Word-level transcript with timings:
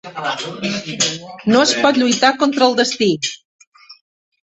No 1.53 1.61
es 1.67 1.75
pot 1.85 2.01
lluitar 2.01 2.35
contra 2.43 2.69
el 2.71 2.77
destí. 2.83 3.15